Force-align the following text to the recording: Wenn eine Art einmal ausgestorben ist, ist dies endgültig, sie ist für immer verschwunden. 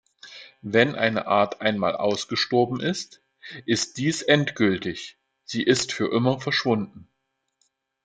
Wenn 0.63 0.95
eine 0.95 1.27
Art 1.27 1.61
einmal 1.61 1.95
ausgestorben 1.95 2.79
ist, 2.79 3.21
ist 3.67 3.97
dies 3.97 4.23
endgültig, 4.23 5.19
sie 5.43 5.61
ist 5.61 5.93
für 5.93 6.11
immer 6.11 6.39
verschwunden. 6.41 7.07